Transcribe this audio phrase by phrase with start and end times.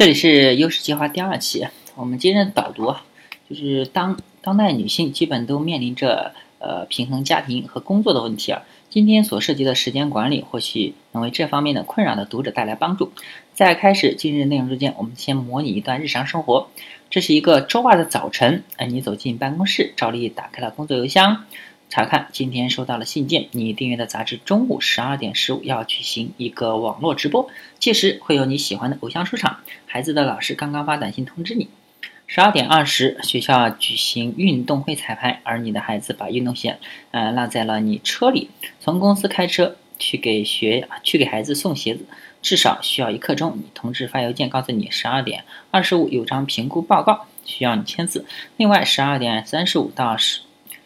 [0.00, 2.96] 这里是优势计划第二期，我们今日导读，
[3.50, 8.62] 就是当当代女性基本都面临着呃平衡家庭和工作的问题啊。
[8.88, 13.12] 今天所涉及的时间管理，或许能为这方面的困扰的读者带来帮助。
[13.52, 16.70] 在开始今日内容之前，我们先模拟一段日常生活。
[17.10, 21.44] 这是一个周二的早晨，哎，你走进办公室，照例打开了工作邮箱。
[21.90, 27.50] 查看今天收到了信件，你订阅的杂志中午十二点十五要举行一个网络直播，
[27.80, 29.58] 届时会有你喜欢的偶像出场。
[29.86, 31.68] 孩子的老师刚刚发短信通知你，
[32.28, 36.78] 十二点二十学校举行运动会彩排，而你的孩子把运动鞋
[37.10, 42.06] 呃落在了你车里，从公司开车去给学去给孩子送鞋子，
[42.40, 43.54] 至少需要一刻钟。
[43.56, 48.24] 你同事发邮件告诉你十二点二十五有张评估报告需要你签字，
[48.56, 50.42] 另外十二点三十五到十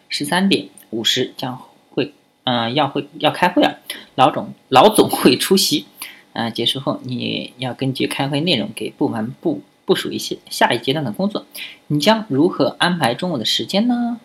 [0.09, 0.69] 十三点。
[0.89, 2.13] 五十将会，
[2.43, 3.73] 嗯，要会要开会啊，
[4.15, 5.85] 老总老总会出席，
[6.33, 11.45] 嗯，结束后你要根据开会内容给部门部部署一些下一阶段的工作，
[11.87, 14.19] 你将如何安排中午的时间呢？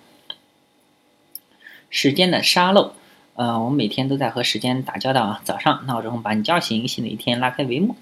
[1.89, 2.93] 时间的沙漏，
[3.35, 7.97] 呃，我们每天都在和时间打交道啊，早上闹钟把你叫醒，新的一天拉开帷幕，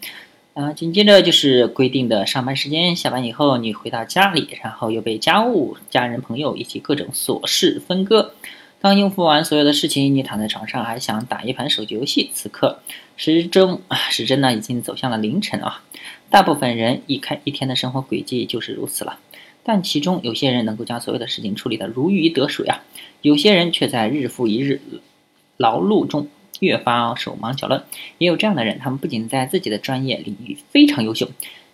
[0.53, 8.35] 啊，紧接着就是规定的上班时间，下班以后你回到家里，然后又被家务、家人、朋友以及各种琐事分割。
[8.81, 12.31] 刚应付完所有的事情，你躺在床上还想打一盘手机游戏。
[12.33, 12.79] 此刻
[13.17, 15.83] 时钟，时针呢已经走向了凌晨啊。
[16.31, 19.19] 大部分人一开一天的生活轨迹就是如此了。
[19.65, 22.81] 但其中有些人能够将所有的事情处理得如鱼得水啊，
[23.21, 24.81] 有些人却在日复一日
[25.57, 26.29] 劳碌中
[26.61, 27.83] 越发手忙脚乱。
[28.19, 31.29] 也有这样的人，他们不仅在自己的专业领域非常优秀，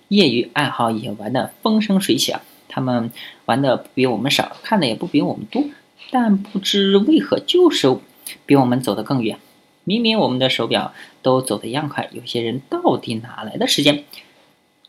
[0.08, 2.42] 业余爱好也玩得风生水起啊。
[2.66, 3.12] 他们
[3.44, 5.62] 玩的不比我们少，看的也不比我们多。
[6.10, 7.96] 但不知为何，就是
[8.46, 9.38] 比我们走得更远。
[9.84, 14.04] 明明我们的手表都走得一样快，有些人到底哪来的时间？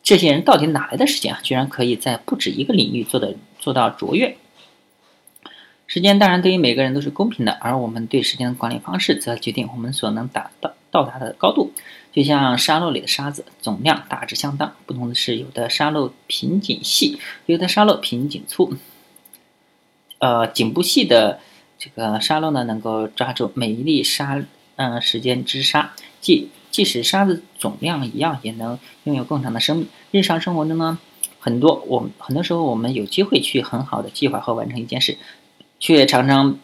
[0.03, 1.39] 这些人到底哪来的时间啊？
[1.41, 4.37] 居然可以在不止一个领域做的做到卓越。
[5.87, 11.71] 时间当然对于每个人都是公平的，而我们对时间的管理方式，则决定我们所能达到到达的高度。
[12.11, 18.73] 就像沙漏里的沙子，总量大致相当，不同的是，有的沙漏瓶颈细，有的沙漏瓶颈粗。
[20.19, 21.39] 呃，颈部细的
[21.77, 24.43] 这个沙漏呢，能够抓住每一粒沙，
[24.77, 29.87] 嗯，时间之沙，即即使沙子总量一样，也能拥有更长的生命。
[30.11, 30.97] 日常生活中呢，
[31.39, 35.17] 很多我们很多时候我们有机会去很好的计划和完成一件事，
[35.79, 36.57] 却常常，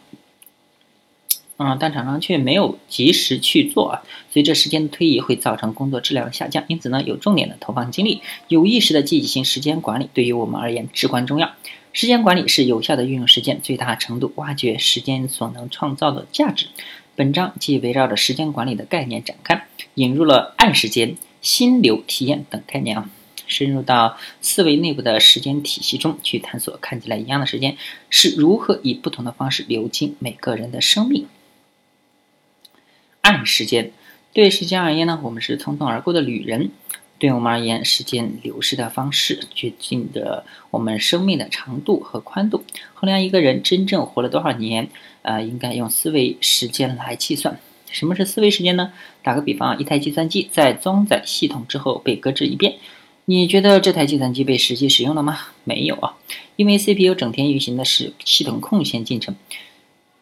[1.58, 4.02] 嗯，但常常却没有及时去做啊。
[4.30, 6.64] 随着时间的推移，会造成工作质量的下降。
[6.68, 11.52] 因此呢，有重点的投放精力，有意识的积极性时间管理，对于我们而言至关重要。
[11.92, 16.66] 时间管理是有效的运用时间，最大程度挖掘时间所能创造的价值。
[17.14, 23.10] 本章即围绕着时间管理的概念展开，引入了暗时间、心流体验等概念啊，
[23.46, 27.76] 深入到思维内部的时间体系中去探索，看起来一样的时间
[28.08, 31.26] 是如何以不同的方式流进每个人的生命。
[33.20, 33.92] 暗时间
[34.32, 36.70] 对时间而言呢，我们是匆匆而过的旅人。
[37.22, 42.64] 对我们而言，时间流逝的方式决定着我们生命的长度和宽度。
[42.94, 44.88] 衡量一个人真正活了多少年，
[45.22, 47.60] 呃，应该用思维时间来计算。
[47.92, 48.92] 什么是思维时间呢？
[49.22, 52.74] 打个比方，一台计算机在装载系统之后被搁置一遍，
[53.26, 55.38] 你觉得这台计算机被实际使用了吗？
[55.62, 56.16] 没有啊，
[56.56, 59.36] 因为 CPU 整天运行的是系统空闲进程，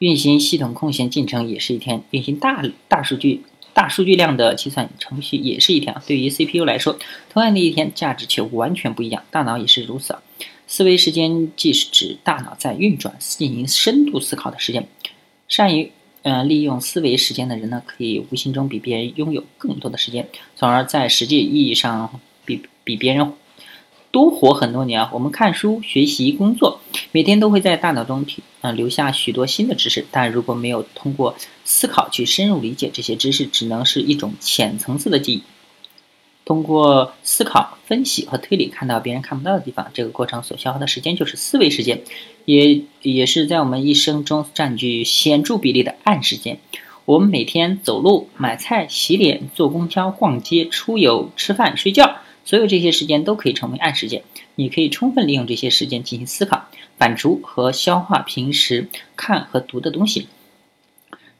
[0.00, 3.40] 运行系统空闲进程也是一天，运行大大数据。
[3.72, 6.98] 大数据量的计算程序也是一天，对于 CPU 来说，
[7.30, 9.22] 同样的一天价值却完全不一样。
[9.30, 10.22] 大脑也是如此啊。
[10.66, 14.86] 思维时间即是指大脑在运转、进行深度思考的时间。
[15.48, 15.90] 善于
[16.22, 23.32] 呃利用思维时间的人呢，可以无形中比别人拥有更多的时间，从而在实际意义上比比别人。
[24.12, 25.10] 多活很多年啊！
[25.12, 26.80] 我们看书、学习、工作，
[27.12, 30.04] 每天都会在大脑中提啊留下许多新的知识。
[30.10, 35.42] 但如果没有通过思考去深入理解这些知识，只能是一种浅层次的记忆。
[36.44, 42.02] 通过思考、分析和推理，看到别人看不到的地方，这个过程所消耗的时间就是思维时间，
[42.44, 46.58] 也也是在我们一生中占据显著比例的暗时间。
[47.04, 52.16] 我们每天走路、买菜、洗脸、坐公交、逛街、出游、吃饭、睡觉。
[52.50, 54.24] 所有这些时间都可以成为暗时间，
[54.56, 56.66] 你可以充分利用这些时间进行思考、
[56.98, 60.26] 反刍和消化平时看和读的东西，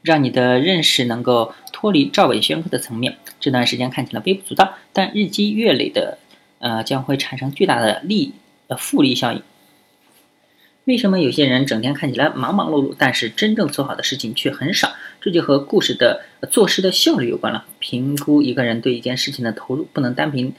[0.03, 3.19] 让你的认识能够脱离照本宣科的层面。
[3.41, 6.19] 这段时间看起来微不足道，但日积月累的，
[6.61, 8.35] 呃，将会产生巨大的利
[8.69, 9.43] 呃复利效应。
[10.85, 14.93] 为什么有些人整天看起来忙忙碌碌，但是真正做好的事情却很少？
[15.21, 17.67] 这就和故事的做事的效率有关了。
[17.81, 20.55] 评估一个人对一件事情的投入，不能单凭。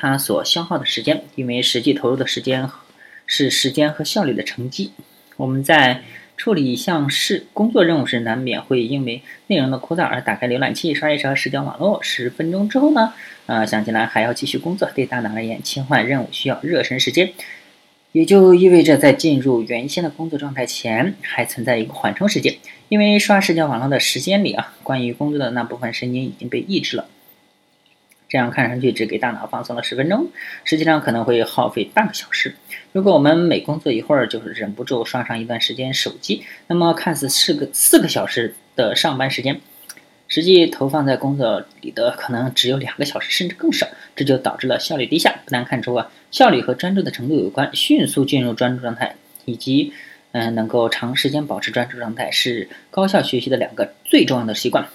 [0.00, 2.70] 它所消耗的时间，因为实际投入的时间
[3.26, 4.92] 是时间和效率的乘积。
[5.36, 6.02] 我们在
[6.36, 12.00] 处理一项事工作任务时，难免会因为内容的枯燥而打开浏览器刷一刷社交网络。
[12.00, 13.12] 十分钟之后呢，
[13.46, 17.32] 呃，想起来还要继续工作，对大脑而言，切换任务需要热身时间，
[18.12, 22.54] 也就意味着在进入原先的工作状态前，还存在一个缓冲时间。
[22.88, 27.06] 因为刷社交网络的时间里啊，关于工作的那部分神经已经被抑制了。
[28.28, 30.30] 这样看上去只给大脑放松了十分钟，
[30.64, 32.54] 实际上可能会耗费半个小时。
[32.92, 39.60] 如果我们每工作一会儿，就是忍不住刷上一段时间手机，那么看似是个四个小时的上班时间，
[40.26, 43.86] 实际投放在工作里的可能只有两个小时，甚至更少。
[44.14, 45.34] 这就导致了效率低下。
[45.44, 47.70] 不难看出啊，效率和专注的程度有关。
[47.72, 49.14] 迅速进入专注状态，
[49.44, 49.92] 以及
[50.32, 54.88] 嗯能够长时间保持专注状态，是高效学习的两个最重要的习惯。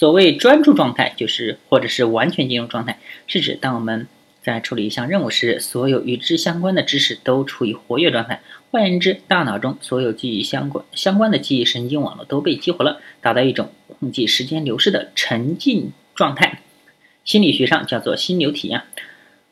[0.00, 4.06] 所谓专注状态，就是或者是完全进入状态，是指当我们
[4.40, 8.40] 在处理一项任务时，所有与之相关的知识都处于活跃状态。
[8.70, 16.62] 换言之，大脑中所有记忆相关相关的记忆神经网络都被激活了，达到一种控制时间流逝的沉浸状态。
[17.26, 18.80] 心理学上叫做心流体验。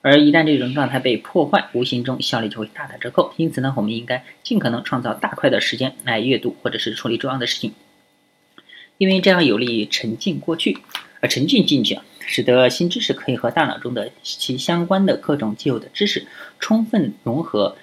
[0.01, 3.35] 而一旦这种状态被破坏，无形中效率就会大打折扣。
[3.37, 7.75] 因此呢，我们应该尽可能创造大块的时间来阅读或者是处理重要的事情。
[8.99, 10.77] 因为这样有利于沉浸过去，
[11.21, 16.27] 而沉浸进去啊，使得新知识可以和大脑中的其相关的各种既有的知识
[16.59, 17.77] 充分融合、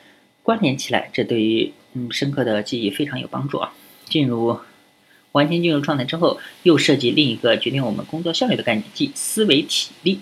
[0.43, 1.09] 关联起来。
[1.13, 3.73] 这对于嗯深刻的记忆非常有帮助啊。
[4.05, 4.59] 进入
[5.31, 10.19] 完全进入状态之后，又涉及另一个决定我们工作效率的概念，即思维体力。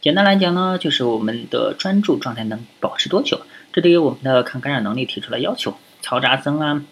[0.00, 3.42] 简单来讲呢，就是我们的专注状态能保持多久？
[3.72, 5.76] 这对于我们的抗干扰能力提出了要求。
[6.02, 6.84] 嘈杂声啊，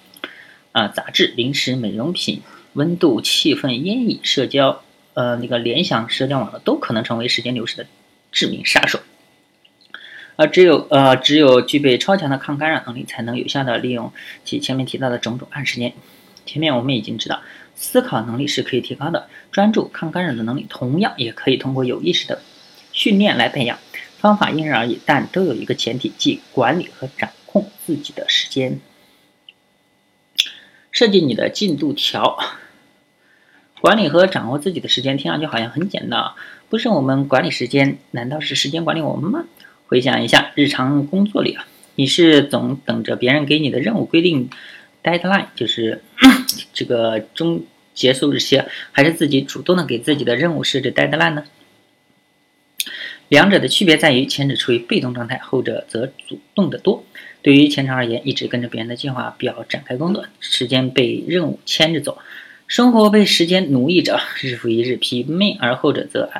[0.72, 2.42] 啊杂志、零食、美容品。
[2.74, 4.82] 温度、气氛、烟瘾、社交，
[5.14, 7.86] 呃，那个联想、社交网络都可能成为时间流逝的
[8.30, 9.00] 致命杀手。
[10.36, 14.12] 而只有呃，只有具备超强的抗干扰能力，才能有效的利用
[14.44, 15.92] 其前面提到的种种暗时间。
[16.44, 17.40] 前面我们已经知道，
[17.76, 22.42] 思考能力是可以提高的，专注、抗干扰的能力同样也可以通过有意识的
[22.92, 23.78] 训练来培养。
[24.18, 28.80] 方法因人而异，但都有一个前提，即管理和掌控自己的时间，
[30.90, 32.36] 设计你的进度条。
[33.84, 36.36] 管理和掌握自己的时间，听上去好像很简单啊！
[36.70, 39.44] 不是我们管理时间，难道是时间管理我们吗？
[39.88, 44.48] 回想一下日常工作里啊，你是总等着别人给你的任务规定
[45.02, 46.00] deadline，就是
[46.72, 51.44] 这个终结束日期，还是自己主动的给自己的任务设置 deadline 呢？
[53.28, 57.04] 两者的区别在于，前者处于被动状态，后者则主动的多。
[57.42, 62.16] 对于前者而言，一直跟着别人的计划表展开工作，时间被任务牵着走。
[62.66, 66.30] 生活被时间奴役着，日复一日疲惫，而后者则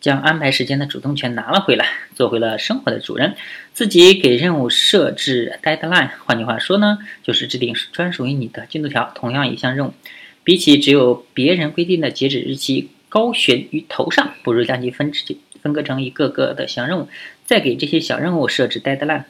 [0.00, 1.86] 将安排时间的主动权拿了回来，
[2.16, 3.36] 做回了生活的主人，
[3.72, 6.10] 自己给任务设置 deadline。
[6.24, 9.12] 换句话说呢，就是制定专属于你的进度条。
[9.14, 9.94] 同样一项任务，
[10.42, 17.08] 比起只有别人规定的截止日期高悬于头上，不如将其分支分割成一个个的小任务，
[17.46, 19.24] 再给这些小任务设置 deadline。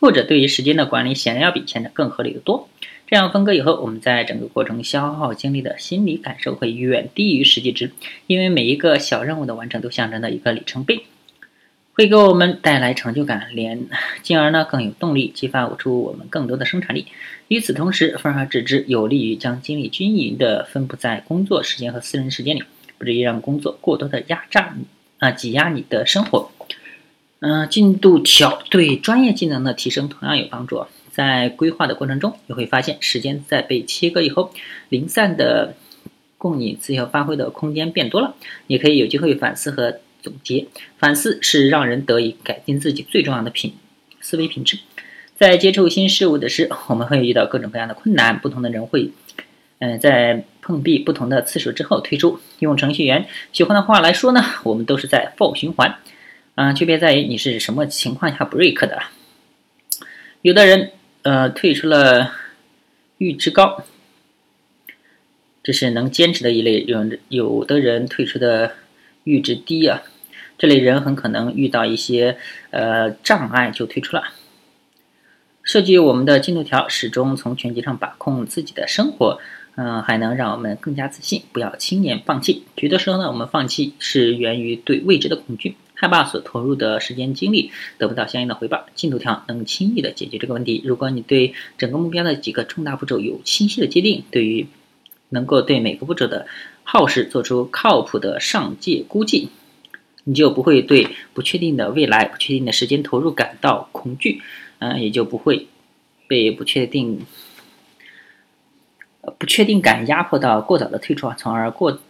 [0.00, 2.68] 后者对于时间的管理显然要比前者更合理的多。
[3.06, 7.92] 这样分割以后，我们在整个过程消耗精力的心理感受会远低于实际值，
[8.26, 11.04] 因为每一个小任务的完成都象征着一个里程碑，
[11.92, 13.86] 会给我们带来成就感，连
[14.22, 17.06] 进而呢更有动力激发出我们更多的生产力。
[17.48, 22.62] 与此同时，分而治之有利于将精力均匀地分布在工作时间和私人时间里，
[22.96, 24.86] 不至于让工作过多的压榨你
[25.18, 26.50] 啊挤压你的生活。
[27.40, 30.86] 嗯，进度条对专业技能的提升同样有帮助。
[31.14, 34.50] 在规划的过程中，你会发现时间在被切割以后，
[34.88, 35.76] 零散的
[36.38, 38.34] 供你自由发挥的空间变多了。
[38.66, 40.66] 你可以有机会反思和总结。
[40.98, 43.74] 反思是让人得以改进自己最重要的品
[44.20, 44.80] 思维品质。
[45.36, 48.40] 在接触新事物的时，我们会遇到各种各样的困难。
[48.40, 49.12] 不同的人会，
[49.78, 52.40] 嗯，在碰壁不同的次数之后退出。
[52.58, 55.94] 用程序员喜欢的话来说呢，我们都是在 for 循环。
[56.56, 59.00] 嗯，区别在于你是什么情况下 break 的。
[60.42, 60.90] 有的人。
[61.24, 62.32] 呃，退出了
[63.18, 63.82] 阈值高，
[65.62, 67.18] 这是能坚持的一类人。
[67.30, 68.74] 有的人退出的
[69.24, 70.02] 阈值低啊，
[70.58, 72.36] 这类人很可能遇到一些
[72.70, 74.24] 呃障碍就退出了。
[75.62, 79.40] 设计我们的进度条，始终从全局上把控自己的生活，
[79.76, 81.44] 嗯，还能让我们更加自信。
[81.52, 82.64] 不要轻言放弃。
[82.76, 85.76] 许多时候呢，我们放弃是源于对未知的恐惧。
[85.94, 90.82] 害怕所投入的时间精力得不到相应的回报，进度条能轻易的解决这个问题。
[90.84, 94.66] 如果你对整个目标的几个重大步骤有清晰的界定，对于
[95.30, 96.46] 能够对每个步骤的
[96.82, 99.48] 耗时做出靠谱的上界估计，
[100.24, 104.42] 你就不会对不确定的未来、不确定的时间投入感到恐惧，
[104.80, 105.68] 嗯，也就不会
[106.26, 107.24] 被不确定、
[109.38, 112.00] 不确定感压迫到过早的退出，从而过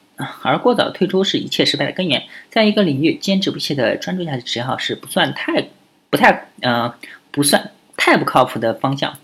[0.42, 2.24] 而过早退出是一切失败的根源。
[2.50, 5.68] 在一个领域坚持不懈的专注下去，只要是不算太
[6.10, 6.94] 不太呃
[7.30, 9.18] 不算太不靠谱的方向，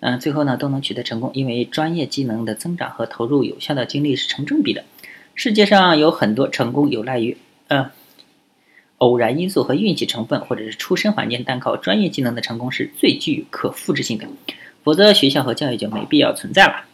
[0.00, 4.84] 嗯，最后呢都能取得成功，因为专业技能的增长和投入有效的精力是成正比的。
[5.34, 7.36] 世界上有很多成功有赖于
[7.68, 7.90] 呃。
[8.98, 14.26] 偶然因素和运气成分，或者是出身环境，单靠专业技能的成功是最具可复制性的。
[14.82, 16.86] 否则，学校和教育就没必要存在了。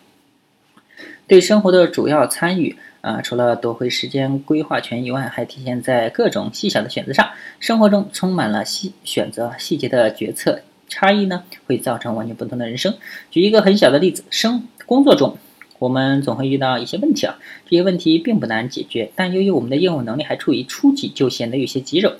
[1.28, 7.30] 对生活的主要参与，啊，除了夺回时间规划权以外，还体现在各种细小的选择上。
[7.61, 12.94] 生活中充满了细选择细节的决策差异呢，会造成完全不同的人生。
[13.30, 15.37] 举一个很小的例子，生工作中。
[15.80, 17.37] 我们总会遇到一些问题啊，
[17.68, 22.14] 这些问题并不难解决，但由于我们的业务能力还处于初级，就显得有些棘手。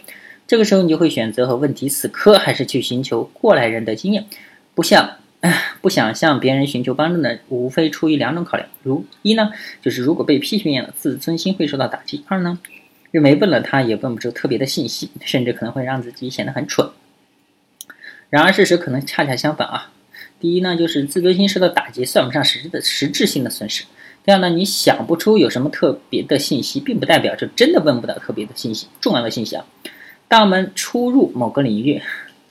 [0.49, 4.27] 这个时候，你就会选择和问题死磕，还是去寻求过来人的经验？
[4.75, 5.13] 不像，
[5.83, 7.37] 不想向别人寻求帮助呢？
[7.49, 12.61] 无非出于两种考量：如一呢，就是如果被批评了，自尊心会受到打击；二呢，
[13.11, 16.89] 认为问了他也问不出特别的信息，甚至可能会让自己显得很蠢。
[18.31, 19.91] 然而，事实可能恰恰相反啊。
[20.39, 23.85] 第一呢，就是自尊心受到打击，算不上实质的实质性的损失。
[24.25, 29.67] 第二呢，你想不出有什么特别的信息，并不代表就真的问不到特别的信息、重要的信息啊。
[30.29, 32.01] 当我们初入某个领域，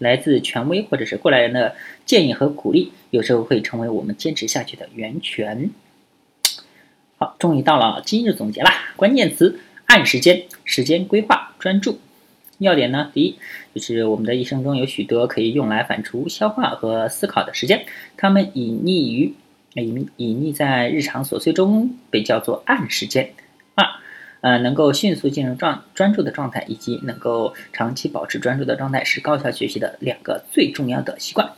[0.01, 1.75] 来自权威或者是过来人的
[2.07, 5.69] 建议和鼓励，有时候会成为我们坚持下去的源泉。
[7.17, 11.99] 好，终于到了今日总结啦，关键词：按时间、时间规划、专注。
[12.57, 13.11] 要点呢？
[13.13, 13.37] 第一，
[13.75, 17.85] 就是我们的一生中有许多可以用来反刍、消化和思考的时间，
[18.17, 19.33] 它们隐匿于
[19.75, 23.31] 隐隐匿在日常琐碎中，被叫做暗时间。
[23.75, 23.85] 二，
[24.41, 31.51] 呃，能够迅速进入状专注的状态，以及能够长期保持专注的状态，是高效学习的两个最重要的习惯。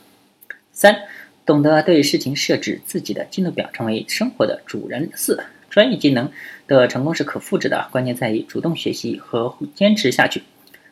[0.72, 1.04] 三，
[1.46, 5.10] 懂得对事情设置自己的进度表，成为生活的主人。
[5.16, 6.32] 四，专业技能
[6.68, 10.44] 的成功是可复制的，关键在于主动学习和坚持下去。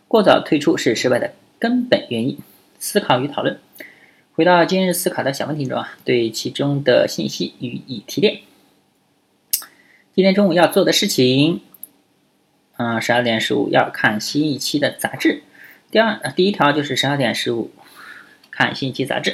[0.08, 2.38] 过早退出是失败的根本原因。
[2.80, 3.60] 思考与讨论，
[4.34, 8.40] 回到今日思考的小问题中啊，对其中的信息予以提炼。
[10.16, 11.62] 今天中午要做的事情，
[12.82, 15.44] 嗯，十二点十五要看新一期的杂志。
[15.92, 17.70] 第二，第一条就是十二点十五
[18.50, 19.32] 看新一期杂志。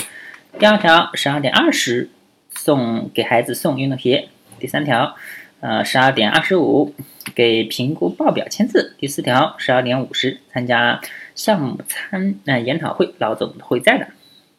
[0.59, 2.09] 第二条，十二点二十
[2.49, 4.27] 送给孩子送运动鞋。
[4.59, 5.15] 第三条。
[5.59, 6.93] 呃，十二点二十五
[7.33, 8.95] 给评估报表签字。
[8.99, 11.01] 第四条，十二点五十参加
[11.33, 14.07] 项目参呃研讨会，老总会在的。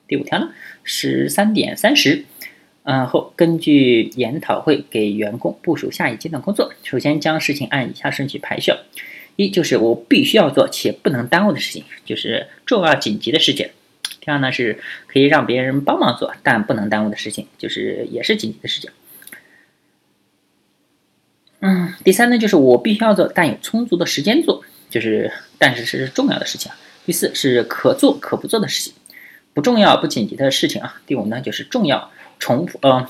[0.09, 0.50] 第五条呢，
[0.83, 2.25] 十三点三十，
[2.90, 6.73] 嗯后根据研讨会给员工部署下一阶段工作。
[6.83, 8.73] 首先将事情按以下顺序排序：
[9.37, 13.66] 一就是我必须要做且不能耽误的事情，就是重要紧急的事情；
[14.21, 18.90] 第二呢是可以让别人帮忙做但不能耽误的事情，就是也是紧急的事情。
[21.61, 26.73] 嗯，第三呢，就是我必须要做，但有充足的时间做，就是但是是重要的事情。
[27.04, 28.95] 第四是可做可不做的事情，
[29.52, 31.02] 不重要不紧急的事情啊。
[31.07, 33.09] 第五呢，就是重要重复呃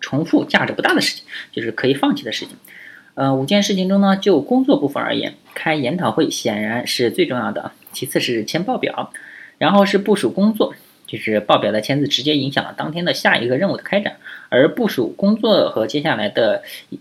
[0.00, 2.56] 重复价值不大的事情，就是可以放弃的事情。
[3.14, 9.12] 呃，五件事情中呢，就工作部分而言，开研讨会显然是最重要的，其次是签报表，
[9.58, 10.74] 然后是部署工作，
[11.06, 14.16] 就是报表的签字直接影响了当天的下一个任务的开展，
[14.48, 16.62] 而部署工作和接下来的。
[16.90, 17.00] 一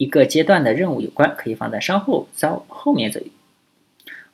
[0.00, 3.20] 一个阶段的任务有关，可以放在稍后稍后面走。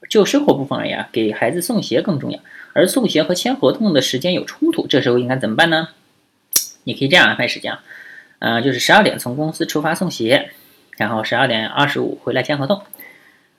[0.08, 2.38] 就生活部分而言，给孩子送鞋更重要，
[2.72, 5.88] 而送鞋和签合同的时间有冲突，这时候应该怎么办呢？
[6.86, 7.82] 你可以这样安排时间啊，
[8.38, 10.50] 嗯，就是十二点从公司出发送鞋，
[10.96, 12.80] 然后十二点二十五回来签合同，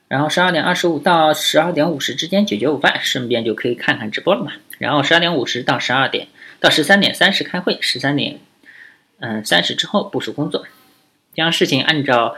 [0.08, 4.52] 然后十二点二十五到十二点五十之间解决午饭，顺便就可以看看直播了嘛。
[4.78, 8.38] 然后十二点五十到十二点到十三点三十开会，十三点
[9.20, 10.66] 嗯三十之后部署工作。
[11.34, 12.34] 将事情按照，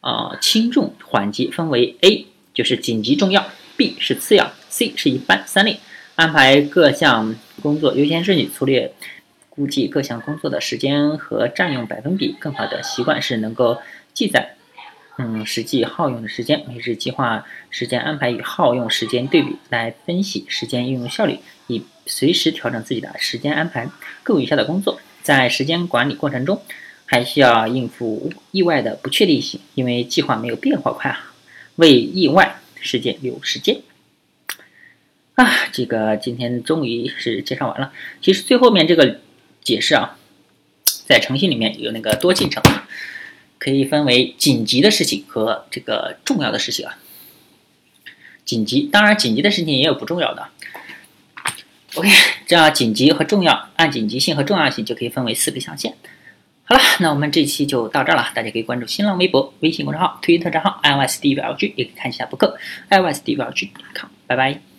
[0.00, 3.46] 呃轻重缓急分为 A 就是紧急重要
[3.78, 5.78] ，B 是次要，C 是一般三类，
[6.16, 8.92] 安排各项工作优先顺序，粗略
[9.62, 12.34] 估计各项工作的时间和占用百分比。
[12.40, 13.80] 更好的习惯是能够
[14.12, 14.56] 记载，
[15.18, 21.38] 嗯实际耗用的时间，每日计划时间安排与耗用时间对比，来分析时间运用效率，
[21.68, 23.88] 以随时调整自己的时间安排，
[24.24, 24.98] 更有效的工作。
[25.22, 26.60] 在时间管理过程中。
[27.04, 31.34] 还需要应付意外的不确定性，因为计划没有变化快啊。
[31.76, 33.82] 为意外事件留时间
[35.34, 35.46] 啊！
[35.72, 37.92] 这个今天终于是介绍完了。
[38.22, 39.20] 其实最后面这个
[39.62, 40.16] 解释啊，
[41.06, 42.62] 在程序里面有那个多进程，
[43.58, 46.98] 可以分为紧急的事情和这个重要的事情啊。
[48.44, 50.48] 紧急，当然紧急的事情也有不重要的。
[51.94, 52.08] OK，
[52.46, 55.94] 这样紧急和重要，按紧急性和重要性就可以分为四个象限。
[56.64, 58.30] 好了，那我们这期就到这儿了。
[58.34, 62.58] 大家可以关注新浪微博、微信公众号、推特账号 iOS D 表 G，也可以看一下博客
[62.90, 64.10] iOS D 表 G.com。
[64.26, 64.71] 拜拜。